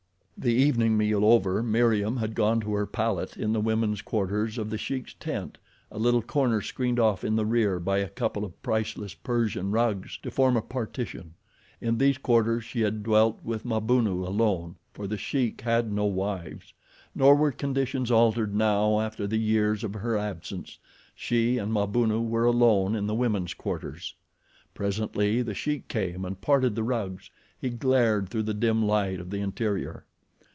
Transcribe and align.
The 0.43 0.51
evening 0.51 0.97
meal 0.97 1.23
over 1.23 1.61
Meriem 1.61 2.17
had 2.17 2.33
gone 2.33 2.61
to 2.61 2.73
her 2.73 2.87
pallet 2.87 3.37
in 3.37 3.53
the 3.53 3.59
women's 3.61 4.01
quarters 4.01 4.57
of 4.57 4.71
The 4.71 4.77
Sheik's 4.79 5.13
tent, 5.19 5.59
a 5.91 5.99
little 5.99 6.23
corner 6.23 6.61
screened 6.63 6.99
off 6.99 7.23
in 7.23 7.35
the 7.35 7.45
rear 7.45 7.79
by 7.79 7.99
a 7.99 8.09
couple 8.09 8.43
of 8.43 8.59
priceless 8.63 9.13
Persian 9.13 9.69
rugs 9.69 10.17
to 10.23 10.31
form 10.31 10.57
a 10.57 10.61
partition. 10.63 11.35
In 11.79 11.99
these 11.99 12.17
quarters 12.17 12.63
she 12.63 12.81
had 12.81 13.03
dwelt 13.03 13.39
with 13.43 13.65
Mabunu 13.67 14.25
alone, 14.25 14.77
for 14.93 15.05
The 15.05 15.15
Sheik 15.15 15.61
had 15.61 15.91
no 15.93 16.05
wives. 16.05 16.73
Nor 17.13 17.35
were 17.35 17.51
conditions 17.51 18.09
altered 18.09 18.55
now 18.55 18.99
after 18.99 19.27
the 19.27 19.37
years 19.37 19.83
of 19.83 19.93
her 19.93 20.17
absence—she 20.17 21.59
and 21.59 21.71
Mabunu 21.71 22.19
were 22.19 22.45
alone 22.45 22.95
in 22.95 23.05
the 23.05 23.13
women's 23.13 23.53
quarters. 23.53 24.15
Presently 24.73 25.43
The 25.43 25.53
Sheik 25.53 25.87
came 25.87 26.25
and 26.25 26.41
parted 26.41 26.73
the 26.73 26.81
rugs. 26.81 27.29
He 27.59 27.69
glared 27.69 28.29
through 28.29 28.41
the 28.43 28.55
dim 28.55 28.81
light 28.83 29.19
of 29.19 29.29
the 29.29 29.39
interior. 29.41 30.03